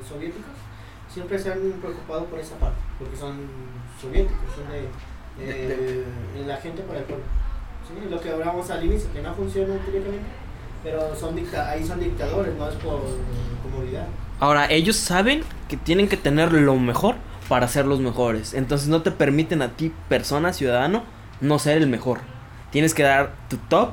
soviéticos, 0.09 0.51
siempre 1.13 1.39
se 1.39 1.53
han 1.53 1.61
preocupado 1.81 2.25
por 2.27 2.39
esa 2.39 2.57
parte, 2.57 2.79
porque 2.99 3.17
son 3.17 3.47
soviéticos, 4.01 4.39
son 4.57 4.65
de, 4.73 4.85
De- 5.45 6.47
la 6.47 6.57
gente 6.57 6.83
para 6.83 7.01
el 7.01 7.05
pueblo. 7.05 7.25
¿sí? 7.87 8.09
Lo 8.11 8.21
que 8.21 8.31
hablábamos 8.31 8.71
al 8.71 8.85
inicio, 8.85 9.13
que 9.13 9.21
no 9.21 9.35
funciona 9.35 9.75
directamente, 9.87 10.27
pero 10.83 11.15
son 11.15 11.37
dicta 11.37 11.71
ahí 11.71 11.85
son 11.85 12.01
dictadores, 12.01 12.55
no 12.57 12.69
es 12.69 12.75
por 12.77 13.01
comodidad. 13.63 14.07
Ahora, 14.41 14.71
ellos 14.71 14.97
saben 14.97 15.43
que 15.69 15.77
tienen 15.77 16.09
que 16.09 16.17
tener 16.17 16.53
lo 16.53 16.77
mejor 16.77 17.17
para 17.49 17.69
ser 17.69 17.87
los 17.87 18.01
mejores. 18.01 18.55
Entonces 18.55 18.89
no 18.89 19.03
te 19.03 19.11
permiten 19.11 19.63
a 19.63 19.69
ti, 19.71 19.93
persona, 20.09 20.53
ciudadano, 20.53 21.05
no 21.41 21.59
ser 21.59 21.79
el 21.79 21.87
mejor. 21.89 22.21
Tienes 22.71 22.95
que 22.95 23.03
dar 23.03 23.33
tu 23.49 23.57
top 23.57 23.91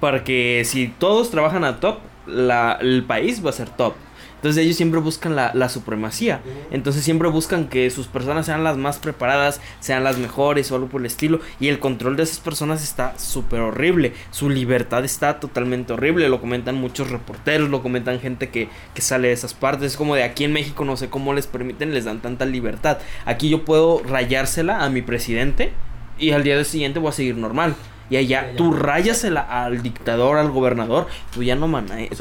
para 0.00 0.24
que 0.24 0.62
si 0.64 0.88
todos 0.88 1.30
trabajan 1.30 1.64
a 1.64 1.80
top, 1.80 1.98
la- 2.26 2.78
el 2.80 3.04
país 3.04 3.44
va 3.44 3.50
a 3.50 3.52
ser 3.52 3.68
top. 3.70 3.94
Entonces 4.38 4.64
ellos 4.64 4.76
siempre 4.76 5.00
buscan 5.00 5.34
la, 5.34 5.50
la 5.52 5.68
supremacía. 5.68 6.40
Entonces 6.70 7.02
siempre 7.02 7.28
buscan 7.28 7.68
que 7.68 7.90
sus 7.90 8.06
personas 8.06 8.46
sean 8.46 8.62
las 8.62 8.76
más 8.76 8.98
preparadas, 8.98 9.60
sean 9.80 10.04
las 10.04 10.16
mejores 10.18 10.70
o 10.70 10.76
algo 10.76 10.88
por 10.88 11.00
el 11.00 11.06
estilo. 11.06 11.40
Y 11.58 11.68
el 11.68 11.80
control 11.80 12.16
de 12.16 12.22
esas 12.22 12.38
personas 12.38 12.84
está 12.84 13.18
súper 13.18 13.60
horrible. 13.60 14.12
Su 14.30 14.48
libertad 14.48 15.04
está 15.04 15.40
totalmente 15.40 15.92
horrible. 15.92 16.28
Lo 16.28 16.40
comentan 16.40 16.76
muchos 16.76 17.10
reporteros, 17.10 17.68
lo 17.68 17.82
comentan 17.82 18.20
gente 18.20 18.48
que, 18.50 18.68
que 18.94 19.02
sale 19.02 19.28
de 19.28 19.34
esas 19.34 19.54
partes. 19.54 19.92
Es 19.92 19.96
como 19.96 20.14
de 20.14 20.22
aquí 20.22 20.44
en 20.44 20.52
México 20.52 20.84
no 20.84 20.96
sé 20.96 21.08
cómo 21.10 21.34
les 21.34 21.48
permiten, 21.48 21.92
les 21.92 22.04
dan 22.04 22.20
tanta 22.20 22.44
libertad. 22.44 22.98
Aquí 23.24 23.48
yo 23.48 23.64
puedo 23.64 24.02
rayársela 24.04 24.84
a 24.84 24.88
mi 24.88 25.02
presidente 25.02 25.72
y 26.18 26.30
al 26.30 26.44
día 26.44 26.62
siguiente 26.64 26.98
voy 27.00 27.08
a 27.08 27.12
seguir 27.12 27.36
normal. 27.36 27.74
Y 28.10 28.16
allá 28.16 28.42
Ya, 28.42 28.50
ya. 28.52 28.56
tú 28.56 28.72
rayasela 28.72 29.40
al 29.42 29.82
dictador, 29.82 30.38
al 30.38 30.50
gobernador, 30.50 31.06
tú 31.32 31.42
ya 31.42 31.54
no, 31.54 31.66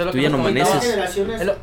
lo 0.06 0.12
tú 0.12 0.18
que 0.18 0.24
ya 0.24 0.30
no 0.30 0.38
amaneces. 0.38 0.84
Es 0.84 1.46
lo-. 1.46 1.56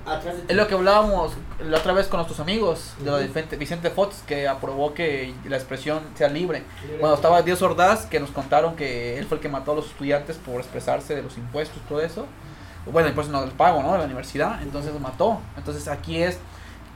Es 0.49 0.67
que 0.67 0.75
hablábamos 0.75 1.33
la 1.61 1.79
otra 1.79 1.93
vez 1.93 2.07
con 2.09 2.19
nuestros 2.19 2.41
amigos, 2.41 2.95
de 3.01 3.05
lo 3.07 3.17
de 3.17 3.25
Ujú. 3.25 3.35
Vicente, 3.35 3.57
Vicente 3.57 3.91
Fox, 3.91 4.23
que 4.27 4.49
aprobó 4.49 4.95
que 4.95 5.35
la 5.47 5.57
expresión 5.57 6.01
sea 6.15 6.29
libre. 6.29 6.63
Cuando 7.01 7.17
estaba 7.17 7.43
Dios 7.43 7.61
Ordaz, 7.63 8.07
que 8.07 8.19
nos 8.21 8.31
contaron 8.31 8.77
que 8.77 9.19
él 9.19 9.27
fue 9.27 9.37
el 9.37 9.43
que 9.43 9.49
mató 9.49 9.73
a 9.73 9.75
los 9.75 9.87
estudiantes 9.87 10.37
por 10.37 10.57
expresarse 10.61 11.15
de 11.15 11.23
los 11.23 11.37
impuestos, 11.37 11.83
todo 11.89 12.01
eso. 12.01 12.27
Bueno, 12.87 13.09
impuestos 13.09 13.33
no 13.33 13.41
del 13.41 13.51
pago, 13.53 13.83
¿no? 13.83 13.93
De 13.93 13.99
la 13.99 14.05
universidad, 14.05 14.63
entonces 14.63 14.93
lo 14.93 15.01
mató. 15.01 15.41
Entonces 15.57 15.89
aquí 15.89 16.23
es, 16.23 16.39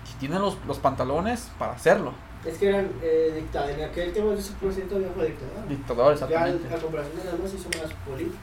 si 0.04 0.14
tienen 0.18 0.40
los, 0.40 0.56
los 0.66 0.78
pantalones 0.78 1.50
para 1.58 1.73
hacerlo. 1.73 2.12
Es 2.45 2.57
que 2.59 2.68
eran 2.68 2.88
eh, 3.02 3.33
dictadores. 3.35 3.76
En 3.78 3.85
aquel 3.85 4.12
tiempo 4.12 4.33
ese 4.33 4.52
presidente 4.54 4.95
todavía 4.95 5.12
fue 5.14 5.26
dictador. 5.26 5.68
Dictador, 5.68 6.07
Ya 6.07 6.12
exactamente. 6.12 6.75
a 6.75 6.78
comparación 6.78 7.16
de 7.16 7.30
demás 7.33 7.54
hizo 7.54 7.68
más 7.68 7.92
político. 8.07 8.37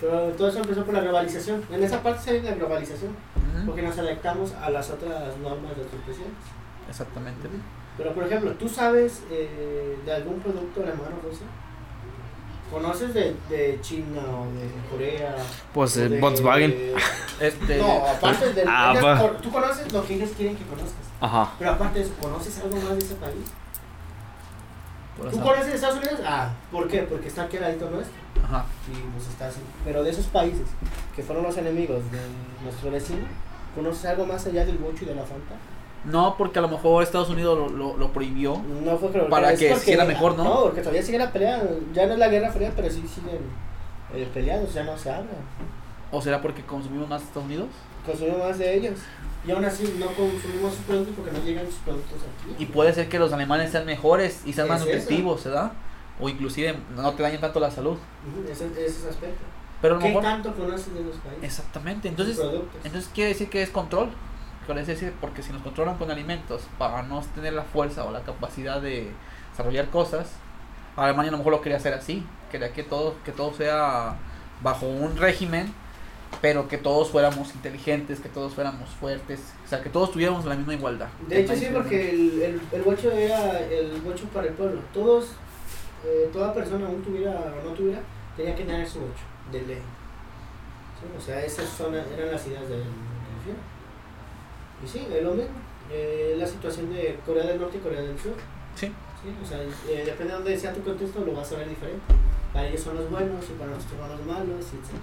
Pero 0.00 0.18
todo 0.32 0.48
eso 0.48 0.58
empezó 0.58 0.84
por 0.84 0.94
la 0.94 1.00
globalización. 1.00 1.62
En 1.70 1.82
esa 1.82 2.02
parte 2.02 2.22
se 2.22 2.32
ve 2.34 2.42
la 2.42 2.54
globalización. 2.54 3.16
Porque 3.66 3.82
nos 3.82 3.98
adaptamos 3.98 4.52
a 4.54 4.70
las 4.70 4.90
otras 4.90 5.36
normas 5.38 5.76
de 5.76 5.82
otros 5.82 6.00
presidentes. 6.04 6.44
Exactamente. 6.88 7.48
Pero 7.96 8.12
por 8.12 8.24
ejemplo, 8.24 8.52
¿tú 8.52 8.68
sabes 8.68 9.22
eh, 9.30 9.96
de 10.04 10.12
algún 10.12 10.38
producto 10.40 10.82
alemán 10.82 11.12
o 11.18 11.28
ruso? 11.28 11.42
¿Conoces 12.70 13.14
de, 13.14 13.34
de 13.48 13.78
China 13.80 14.20
o 14.20 14.44
de 14.52 14.68
Corea? 14.90 15.36
Pues 15.72 15.96
eh, 15.96 16.08
de- 16.08 16.20
Volkswagen. 16.20 16.74
Este, 17.40 17.78
No, 17.78 18.04
aparte 18.04 18.52
de... 18.52 18.64
Ah, 18.66 19.16
por- 19.20 19.36
tú 19.40 19.50
conoces 19.52 19.92
lo 19.92 20.04
que 20.04 20.14
ellos 20.16 20.30
quieren 20.36 20.56
que 20.56 20.64
conozcas. 20.64 20.92
Ajá. 21.20 21.52
Pero 21.56 21.70
aparte 21.70 22.00
de 22.00 22.04
eso, 22.04 22.14
¿conoces 22.20 22.58
algo 22.58 22.74
más 22.80 22.94
de 22.96 22.98
ese 22.98 23.14
país? 23.14 23.44
por 25.16 25.30
¿Tú 25.30 25.36
esa- 25.36 25.44
conoces 25.44 25.74
Estados 25.74 25.98
Unidos? 25.98 26.18
Ah, 26.26 26.50
¿por 26.72 26.88
qué? 26.88 27.02
Porque 27.04 27.28
está 27.28 27.42
aquí 27.44 27.56
al 27.58 27.62
ladito 27.62 27.88
nuestro. 27.90 28.16
Ajá. 28.44 28.64
y 28.88 29.00
pues 29.16 29.28
está 29.28 29.46
así. 29.48 29.60
Pero 29.84 30.02
de 30.02 30.10
esos 30.10 30.26
países 30.26 30.66
que 31.14 31.22
fueron 31.22 31.44
los 31.44 31.56
enemigos 31.56 32.02
de 32.10 32.18
nuestro 32.64 32.90
vecino, 32.90 33.26
¿conoces 33.74 34.04
algo 34.06 34.26
más 34.26 34.44
allá 34.46 34.64
del 34.64 34.78
bocho 34.78 35.04
y 35.04 35.06
de 35.06 35.14
la 35.14 35.22
Fanta? 35.22 35.54
No, 36.10 36.36
porque 36.36 36.58
a 36.58 36.62
lo 36.62 36.68
mejor 36.68 37.02
Estados 37.02 37.28
Unidos 37.30 37.58
lo, 37.58 37.68
lo, 37.68 37.96
lo 37.96 38.12
prohibió. 38.12 38.60
No 38.84 38.96
fue 38.96 39.10
creo 39.10 39.28
Para 39.28 39.54
que 39.54 39.74
siguiera 39.76 40.04
mejor, 40.04 40.36
¿no? 40.36 40.44
No, 40.44 40.62
porque 40.62 40.80
todavía 40.80 41.02
sigue 41.02 41.18
la 41.18 41.32
pelea. 41.32 41.62
Ya 41.92 42.06
no 42.06 42.14
es 42.14 42.18
la 42.18 42.28
guerra 42.28 42.50
fría, 42.50 42.72
pero 42.74 42.88
sí 42.90 43.04
siguen 43.06 43.40
eh, 44.14 44.28
peleados, 44.32 44.72
ya 44.72 44.84
no 44.84 44.96
se 44.96 45.10
habla. 45.10 45.30
¿O 46.10 46.22
será 46.22 46.40
porque 46.40 46.62
consumimos 46.64 47.08
más 47.08 47.22
Estados 47.22 47.44
Unidos? 47.46 47.68
Consumimos 48.06 48.38
más 48.38 48.58
de 48.58 48.74
ellos. 48.76 48.98
Y 49.46 49.50
aún 49.50 49.64
así 49.64 49.94
no 49.98 50.06
consumimos 50.06 50.74
sus 50.74 50.84
productos 50.84 51.14
porque 51.16 51.32
no 51.32 51.44
llegan 51.44 51.66
sus 51.66 51.76
productos 51.76 52.16
aquí. 52.22 52.62
Y 52.62 52.66
puede 52.66 52.92
ser 52.92 53.08
que 53.08 53.18
los 53.18 53.32
alemanes 53.32 53.70
sean 53.70 53.84
mejores 53.86 54.42
y 54.44 54.52
sean 54.52 54.68
más 54.68 54.80
Es 54.82 54.86
eso. 54.88 54.96
nutritivos, 54.98 55.44
¿verdad? 55.44 55.72
O 56.20 56.28
inclusive 56.28 56.74
no 56.96 57.12
te 57.12 57.22
dañen 57.22 57.40
tanto 57.40 57.60
la 57.60 57.70
salud. 57.70 57.92
Ujú, 57.96 58.50
ese, 58.50 58.66
ese 58.66 58.86
es 58.86 59.02
el 59.04 59.10
aspecto. 59.10 59.44
Pero 59.80 59.94
a 59.94 59.96
lo 59.98 60.02
¿Qué 60.02 60.08
mejor... 60.08 60.22
tanto 60.24 60.54
conoces 60.54 60.92
de 60.92 61.02
los 61.04 61.16
países? 61.16 61.44
Exactamente, 61.44 62.08
entonces, 62.08 62.40
entonces 62.82 63.10
quiere 63.14 63.28
decir 63.30 63.48
que 63.48 63.62
es 63.62 63.70
control. 63.70 64.08
Porque 65.20 65.42
si 65.42 65.52
nos 65.52 65.62
controlan 65.62 65.96
con 65.96 66.10
alimentos 66.10 66.62
para 66.78 67.02
no 67.02 67.22
tener 67.34 67.54
la 67.54 67.62
fuerza 67.62 68.04
o 68.04 68.12
la 68.12 68.20
capacidad 68.20 68.80
de 68.80 69.10
desarrollar 69.50 69.88
cosas, 69.88 70.30
Alemania 70.96 71.30
a 71.30 71.32
lo 71.32 71.38
mejor 71.38 71.52
lo 71.52 71.60
quería 71.60 71.78
hacer 71.78 71.94
así, 71.94 72.24
quería 72.50 72.72
que 72.72 72.82
todo, 72.82 73.14
que 73.24 73.32
todo 73.32 73.52
sea 73.54 74.16
bajo 74.62 74.86
un 74.86 75.16
régimen, 75.16 75.72
pero 76.42 76.68
que 76.68 76.78
todos 76.78 77.10
fuéramos 77.10 77.54
inteligentes, 77.54 78.20
que 78.20 78.28
todos 78.28 78.54
fuéramos 78.54 78.90
fuertes, 78.90 79.40
o 79.64 79.68
sea, 79.68 79.82
que 79.82 79.88
todos 79.88 80.12
tuviéramos 80.12 80.44
la 80.44 80.54
misma 80.54 80.74
igualdad. 80.74 81.08
De 81.26 81.40
hecho, 81.40 81.56
sí, 81.56 81.68
porque 81.72 82.10
el, 82.10 82.60
el, 82.72 82.82
bocho 82.82 83.10
era 83.10 83.60
el 83.60 84.00
bocho 84.02 84.24
para 84.26 84.48
el 84.48 84.54
pueblo. 84.54 84.80
Todos, 84.92 85.32
eh, 86.04 86.28
toda 86.32 86.52
persona, 86.52 86.86
aún 86.86 87.02
tuviera 87.02 87.32
o 87.32 87.68
no 87.68 87.74
tuviera, 87.74 88.00
tenía 88.36 88.54
que 88.54 88.64
tener 88.64 88.86
su 88.86 89.00
bocho 89.00 89.24
de 89.50 89.62
ley. 89.62 89.82
O 91.16 91.20
sea, 91.20 91.44
esas 91.44 91.68
son, 91.68 91.94
eran 91.94 92.32
las 92.32 92.46
ideas 92.46 92.62
del, 92.68 92.80
del. 92.80 93.56
Y 94.84 94.88
sí, 94.88 95.06
es 95.10 95.22
lo 95.22 95.32
mismo. 95.32 95.56
Eh, 95.90 96.36
la 96.38 96.46
situación 96.46 96.92
de 96.92 97.18
Corea 97.24 97.46
del 97.46 97.60
Norte 97.60 97.78
y 97.78 97.80
Corea 97.80 98.00
del 98.00 98.18
Sur. 98.18 98.34
Sí. 98.74 98.86
Sí, 98.86 99.34
o 99.42 99.46
sea, 99.46 99.58
eh, 99.62 100.04
depende 100.04 100.32
de 100.32 100.38
donde 100.38 100.58
sea 100.58 100.72
tu 100.72 100.82
contexto, 100.82 101.24
lo 101.24 101.32
vas 101.32 101.50
a 101.52 101.56
ver 101.56 101.68
diferente. 101.68 102.02
Para 102.52 102.68
ellos 102.68 102.80
son 102.80 102.96
los 102.96 103.10
buenos 103.10 103.44
y 103.48 103.58
para 103.58 103.70
nosotros 103.70 103.98
son 103.98 104.10
los 104.10 104.26
malos, 104.26 104.64
y 104.72 104.76
etc. 104.76 105.00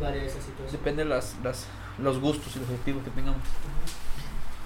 Varía 0.00 0.24
esa 0.24 0.40
situación. 0.40 0.72
Depende 0.72 1.04
de 1.04 1.08
las, 1.08 1.36
las, 1.42 1.66
los 1.98 2.20
gustos 2.20 2.54
y 2.56 2.58
los 2.58 2.68
objetivos 2.68 3.02
que 3.04 3.10
tengamos. 3.10 3.40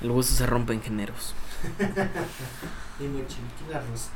El 0.03 0.11
gusto 0.11 0.35
se 0.35 0.47
rompe 0.47 0.73
en 0.73 0.83
géneros. 0.83 1.35
Y 3.01 3.05
muy 3.05 3.27
chiquita 3.27 3.73
la 3.73 3.81
rosa. 3.81 4.11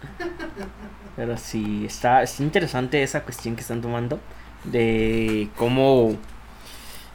Pero 1.16 1.36
sí, 1.36 1.86
está, 1.86 2.22
es 2.22 2.38
interesante 2.40 3.02
esa 3.02 3.22
cuestión 3.22 3.56
que 3.56 3.62
están 3.62 3.80
tomando 3.80 4.20
de 4.64 5.48
cómo, 5.56 6.16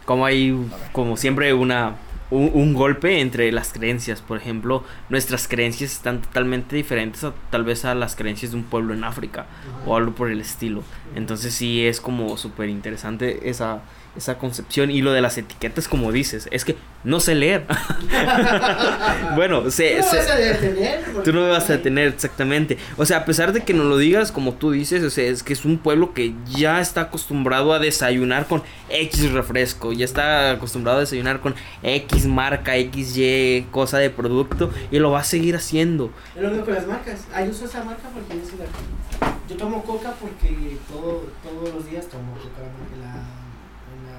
cómo 0.05 0.25
hay, 0.25 0.55
como 0.91 1.17
siempre, 1.17 1.53
una 1.53 1.95
un, 2.31 2.51
un 2.53 2.73
golpe 2.73 3.21
entre 3.21 3.51
las 3.51 3.73
creencias. 3.73 4.21
Por 4.21 4.37
ejemplo, 4.37 4.83
nuestras 5.09 5.47
creencias 5.47 5.91
están 5.91 6.21
totalmente 6.21 6.75
diferentes 6.75 7.23
a, 7.23 7.33
tal 7.49 7.63
vez 7.63 7.85
a 7.85 7.95
las 7.95 8.15
creencias 8.15 8.51
de 8.51 8.57
un 8.57 8.63
pueblo 8.63 8.93
en 8.93 9.03
África 9.03 9.45
o 9.85 9.95
algo 9.95 10.13
por 10.13 10.29
el 10.31 10.41
estilo. 10.41 10.83
Entonces 11.15 11.53
sí 11.53 11.85
es 11.85 12.01
como 12.01 12.37
súper 12.37 12.69
interesante 12.69 13.49
esa, 13.49 13.81
esa 14.15 14.37
concepción. 14.37 14.91
Y 14.91 15.01
lo 15.01 15.11
de 15.11 15.21
las 15.21 15.37
etiquetas, 15.37 15.87
como 15.87 16.11
dices, 16.11 16.47
es 16.51 16.65
que 16.65 16.75
no 17.03 17.19
sé 17.19 17.35
leer. 17.35 17.65
bueno, 19.35 19.69
se, 19.71 19.97
Tú 19.97 20.03
no 20.03 20.09
se- 20.11 20.17
vas 20.17 20.29
a 20.29 20.35
detener. 20.35 21.03
Tú 21.23 21.33
no 21.33 21.41
me 21.41 21.49
vas 21.49 21.69
a 21.69 21.73
detener 21.73 22.07
exactamente. 22.07 22.77
O 22.97 23.05
sea, 23.05 23.17
a 23.17 23.25
pesar 23.25 23.53
de 23.53 23.63
que 23.63 23.73
no 23.73 23.83
lo 23.83 23.97
digas 23.97 24.31
como 24.31 24.53
tú 24.53 24.71
dices, 24.71 25.03
o 25.03 25.09
sea, 25.09 25.25
es 25.25 25.43
que 25.43 25.53
es 25.53 25.65
un 25.65 25.77
pueblo 25.77 26.13
que 26.13 26.33
ya 26.49 26.81
está 26.81 27.01
acostumbrado 27.01 27.73
a 27.73 27.79
desayunar 27.79 28.47
con 28.47 28.63
X 28.89 29.31
refresco, 29.31 29.93
ya 29.93 30.05
está 30.05 30.51
acostumbrado 30.51 30.97
a 30.97 31.01
desayunar 31.01 31.39
con 31.41 31.55
X 31.83 32.25
marca, 32.25 32.73
XY 32.73 33.67
cosa 33.71 33.97
de 33.97 34.09
producto 34.09 34.71
y 34.91 34.99
lo 34.99 35.11
va 35.11 35.19
a 35.19 35.23
seguir 35.23 35.55
haciendo. 35.55 36.11
Es 36.35 36.41
lo 36.41 36.49
mismo 36.49 36.65
con 36.65 36.73
las 36.75 36.87
marcas. 36.87 37.25
Yo 37.37 37.51
uso 37.51 37.65
esa 37.65 37.83
marca 37.83 38.09
porque 38.13 38.39
yo 38.41 38.49
soy 38.49 38.59
la 38.59 39.33
Yo 39.49 39.55
tomo 39.57 39.83
coca 39.83 40.13
porque 40.19 40.77
todo, 40.87 41.25
todos 41.43 41.73
los 41.75 41.89
días 41.89 42.07
tomo 42.07 42.33
coca 42.33 42.61
la 43.01 43.34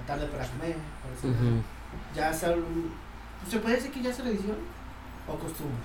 tarde 0.06 0.26
para 0.26 0.46
comer. 0.46 0.76
para 1.02 1.16
cenar. 1.20 1.62
Ya 2.14 2.32
sal, 2.32 2.62
¿Se 3.50 3.58
puede 3.58 3.76
decir 3.76 3.90
que 3.92 4.02
ya 4.02 4.10
es 4.10 4.16
tradición 4.16 4.56
o 5.28 5.34
costumbre? 5.36 5.76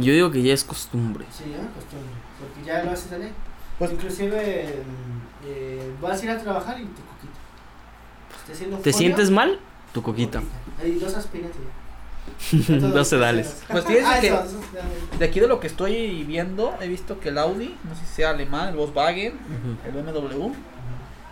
Yo 0.00 0.12
digo 0.12 0.30
que 0.30 0.42
ya 0.42 0.54
es 0.54 0.64
costumbre. 0.64 1.26
Sí, 1.30 1.44
ya 1.50 1.58
costumbre. 1.74 2.10
Porque 2.40 2.64
ya 2.66 2.82
lo 2.84 2.90
haces 2.92 3.10
ley. 3.18 3.30
Pues- 3.78 3.92
Inclusive 3.92 4.82
eh, 5.44 5.92
vas 6.00 6.20
a 6.20 6.24
ir 6.24 6.30
a 6.30 6.38
trabajar 6.38 6.80
y 6.80 6.84
tu 6.84 7.02
coquita. 7.02 8.76
¿Te 8.82 8.90
pollo, 8.90 8.92
sientes 8.98 9.30
mal? 9.30 9.58
Tu 9.92 10.02
coquita. 10.02 10.42
Hay 10.82 10.92
dos 10.98 11.14
aspirinas 11.14 11.52
y 11.56 12.60
ya. 12.62 12.78
Dos 12.88 13.08
sedales. 13.08 13.62
Pues 13.70 13.84
fíjense 13.84 14.06
Ah, 14.10 14.20
que- 14.20 14.26
eso, 14.28 14.40
eso, 14.44 14.60
sedales. 14.72 15.18
De 15.18 15.24
aquí 15.24 15.40
de 15.40 15.48
lo 15.48 15.60
que 15.60 15.66
estoy 15.68 16.24
viendo, 16.24 16.74
he 16.80 16.88
visto 16.88 17.20
que 17.20 17.28
el 17.28 17.38
Audi, 17.38 17.76
no 17.84 17.94
sé 17.94 18.00
si 18.06 18.14
sea 18.14 18.30
alemán, 18.30 18.70
el 18.70 18.76
Volkswagen, 18.76 19.34
el 19.84 19.92
BMW, 19.92 20.52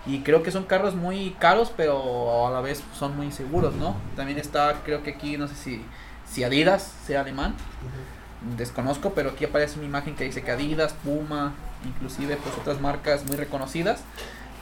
y 0.07 0.21
creo 0.21 0.43
que 0.43 0.51
son 0.51 0.65
carros 0.65 0.95
muy 0.95 1.31
caros, 1.39 1.73
pero 1.77 2.47
a 2.47 2.51
la 2.51 2.61
vez 2.61 2.83
son 2.99 3.17
muy 3.17 3.33
seguros, 3.33 3.75
¿no? 3.75 3.97
También 4.17 4.39
está, 4.39 4.83
creo 4.85 5.03
que 5.03 5.13
aquí, 5.13 5.39
no 5.39 5.49
sé 5.49 5.55
si, 5.55 5.85
si 6.31 6.45
Adidas 6.45 6.93
sea 7.07 7.21
alemán, 7.21 7.55
desconozco, 8.57 9.15
pero 9.15 9.31
aquí 9.31 9.45
aparece 9.47 9.79
una 9.79 9.89
imagen 9.89 10.15
que 10.15 10.25
dice 10.25 10.43
que 10.43 10.51
Adidas, 10.51 10.93
Puma, 10.93 11.55
inclusive 11.85 12.37
pues 12.37 12.55
otras 12.57 12.81
marcas 12.81 13.25
muy 13.25 13.37
reconocidas, 13.37 14.03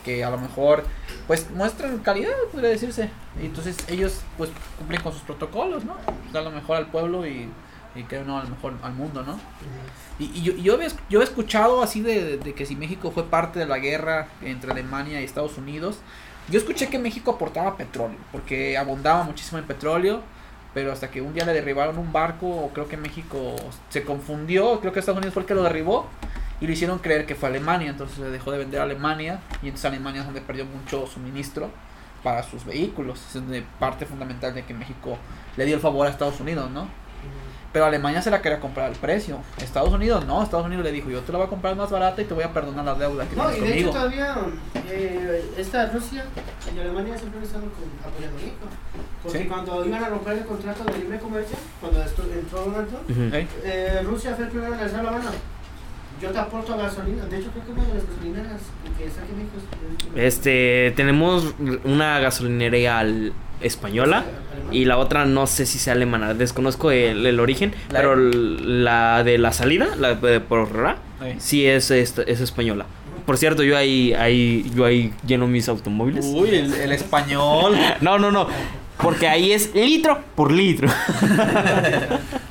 que 0.05 0.25
a 0.25 0.31
lo 0.31 0.39
mejor 0.39 0.85
pues 1.27 1.51
muestran 1.51 1.99
calidad, 1.99 2.33
podría 2.53 2.71
decirse. 2.71 3.11
Y 3.41 3.47
entonces 3.47 3.77
ellos 3.89 4.21
pues 4.39 4.51
cumplen 4.79 5.01
con 5.01 5.13
sus 5.13 5.23
protocolos, 5.23 5.85
¿no? 5.85 5.97
Dan 6.33 6.45
lo 6.45 6.51
mejor 6.51 6.77
al 6.77 6.87
pueblo 6.87 7.27
y, 7.27 7.49
y 7.95 8.03
creo 8.05 8.25
no 8.25 8.39
a 8.39 8.45
lo 8.45 8.49
mejor 8.51 8.75
al 8.83 8.93
mundo, 8.95 9.23
¿no? 9.23 9.39
Y, 10.19 10.25
y 10.39 10.43
yo, 10.43 10.53
yo, 10.55 10.79
esc- 10.81 10.99
yo 11.11 11.21
he 11.21 11.25
escuchado 11.25 11.83
así 11.83 12.01
de, 12.01 12.39
de 12.39 12.55
que 12.55 12.67
si 12.67 12.77
México 12.77 13.11
fue 13.11 13.25
parte 13.25 13.59
de 13.59 13.67
la 13.67 13.79
guerra 13.79 14.29
entre 14.43 14.71
Alemania 14.73 15.21
y 15.21 15.25
Estados 15.25 15.59
Unidos, 15.59 15.99
yo 16.49 16.59
escuché 16.59 16.89
que 16.89 16.99
México 16.99 17.33
aportaba 17.33 17.77
petróleo, 17.77 18.19
porque 18.33 18.77
abundaba 18.79 19.23
muchísimo 19.25 19.59
en 19.59 19.65
petróleo, 19.67 20.23
pero 20.75 20.91
hasta 20.93 21.11
que 21.11 21.21
un 21.21 21.35
día 21.35 21.45
le 21.45 21.53
derribaron 21.53 21.99
un 21.99 22.13
barco, 22.13 22.71
creo 22.73 22.89
que 22.89 22.97
México 22.97 23.57
se 23.91 24.03
confundió, 24.05 24.81
creo 24.81 24.93
que 24.93 24.99
Estados 25.01 25.19
Unidos 25.19 25.35
fue 25.35 25.43
el 25.43 25.47
que 25.47 25.55
lo 25.55 25.63
derribó, 25.63 26.09
y 26.61 26.67
lo 26.67 26.73
hicieron 26.73 26.99
creer 27.01 27.27
que 27.27 27.35
fue 27.35 27.49
Alemania, 27.49 27.91
entonces 27.91 28.17
se 28.17 28.25
dejó 28.31 28.53
de 28.53 28.59
vender 28.59 28.81
a 28.81 28.85
Alemania, 28.85 29.41
y 29.63 29.67
entonces 29.67 29.85
Alemania 29.85 30.21
es 30.21 30.27
donde 30.27 30.41
perdió 30.41 30.65
mucho 30.65 31.07
suministro 31.07 31.71
para 32.23 32.43
sus 32.45 32.65
vehículos, 32.65 33.21
es 33.29 33.35
donde 33.35 33.65
parte 33.81 34.07
fundamental 34.07 34.55
de 34.55 34.65
que 34.65 34.73
México 34.73 35.19
le 35.57 35.65
dio 35.65 35.75
el 35.75 35.81
favor 35.81 36.07
a 36.07 36.11
Estados 36.11 36.41
Unidos, 36.41 36.71
¿no? 36.71 36.87
Pero 37.73 37.87
Alemania 37.87 38.21
se 38.21 38.31
la 38.31 38.43
quería 38.43 38.61
comprar 38.61 38.87
al 38.89 38.97
precio. 38.97 39.39
Estados 39.63 39.91
Unidos 39.93 40.27
no. 40.27 40.43
Estados 40.43 40.67
Unidos 40.67 40.85
le 40.85 40.93
dijo, 40.93 41.09
yo 41.11 41.21
te 41.21 41.33
la 41.33 41.39
voy 41.39 41.47
a 41.47 41.51
comprar 41.51 41.75
más 41.75 41.91
barata 41.91 42.21
y 42.21 42.27
te 42.27 42.35
voy 42.35 42.45
a 42.45 42.53
perdonar 42.53 42.85
la 42.85 42.95
deuda 42.95 43.27
que 43.27 43.35
No, 43.35 43.51
y 43.57 43.61
de 43.61 43.79
hecho 43.81 43.91
todavía 43.91 44.37
eh, 44.91 45.53
esta 45.57 45.87
Rusia 45.87 46.25
y 46.75 46.79
Alemania 46.79 47.17
siempre 47.17 47.39
han 47.39 47.45
estado 47.47 47.63
con, 47.65 48.11
apoyando 48.11 48.37
a 48.37 48.41
México. 48.41 48.67
Porque 49.23 49.39
Sí. 49.39 49.45
cuando 49.47 49.87
iban 49.87 50.05
a 50.05 50.09
romper 50.09 50.39
el 50.39 50.45
contrato 50.45 50.85
de 50.85 50.99
libre 50.99 51.19
comercio, 51.19 51.57
cuando 51.81 52.03
esto, 52.03 52.23
entró 52.33 52.65
Donald 52.65 52.89
Trump, 52.89 53.11
Ujú. 53.11 53.37
¿Eh? 53.37 53.47
eh, 53.65 54.01
Rusia 54.05 54.35
fue 54.35 54.45
el 54.47 54.51
primero 54.51 54.75
en 54.75 54.81
alzar 54.81 55.05
la 55.05 55.11
mano. 55.13 55.31
Yo 56.21 56.31
te 56.31 56.39
aporto 56.39 56.77
gasolina. 56.77 57.25
De 57.25 57.39
hecho, 57.39 57.51
creo 57.53 57.65
que 57.65 57.73
una 57.73 57.85
de 57.85 57.95
las 57.95 58.07
gasolineras 58.07 58.61
que 58.99 59.07
está 59.07 59.23
aquí 59.23 59.33
en 59.33 59.39
México 59.39 59.57
es- 60.17 60.35
Este, 60.35 60.93
tenemos 60.95 61.55
una 61.85 62.19
gasolinería 62.21 62.99
al- 62.99 63.33
española 63.63 64.25
y 64.71 64.85
la 64.87 64.97
otra 64.99 65.25
no 65.27 65.47
sé 65.47 65.67
si 65.67 65.79
sea 65.79 65.93
alemana, 65.95 66.35
desconozco 66.35 66.91
el, 66.91 67.27
el 67.27 67.41
origen, 67.41 67.75
La- 67.91 67.99
pero 68.01 68.17
la 68.17 69.23
de 69.25 69.39
la 69.39 69.53
salida, 69.53 69.89
la 69.99 70.15
de 70.15 70.41
por 70.41 70.75
Ra, 70.75 70.97
¿Eh? 71.23 71.37
sí 71.39 71.67
es, 71.67 71.91
es, 71.91 72.17
es 72.27 72.41
española. 72.41 72.87
Por 73.27 73.37
cierto, 73.39 73.63
yo 73.63 73.77
ahí, 73.77 74.13
ahí, 74.15 74.71
yo 74.75 74.85
ahí 74.85 75.13
lleno 75.27 75.47
mis 75.47 75.69
automóviles. 75.69 76.25
Uy, 76.27 76.49
el, 76.57 76.75
el 76.75 76.93
español. 76.93 77.77
No, 78.01 78.19
no, 78.19 78.31
no. 78.33 78.49
Porque 79.01 79.27
ahí 79.29 79.53
es 79.53 79.75
litro 79.75 80.21
por 80.35 80.51
litro. 80.53 80.89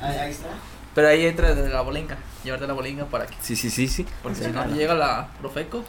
Ahí, 0.00 0.16
ahí 0.18 0.30
está. 0.30 0.48
Pero 0.94 1.08
ahí 1.08 1.24
entra 1.26 1.54
de 1.54 1.68
la 1.70 1.80
bolinga. 1.80 2.16
Llevarte 2.44 2.66
la 2.66 2.72
bolinga 2.74 3.04
para 3.06 3.26
que. 3.26 3.34
Sí, 3.40 3.56
sí, 3.56 3.70
sí, 3.70 3.88
sí. 3.88 4.04
Porque 4.22 4.44
si 4.44 4.50
no 4.50 4.66
llega 4.66 4.94
la 4.94 5.28
Profeco. 5.40 5.84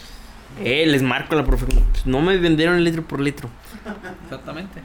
Eh, 0.64 0.86
les 0.86 1.02
marco 1.02 1.36
la 1.36 1.44
profe. 1.44 1.66
No 2.06 2.22
me 2.22 2.38
vendieron 2.38 2.76
el 2.76 2.84
litro 2.84 3.04
por 3.04 3.20
litro. 3.20 3.50
Exactamente. 4.26 4.82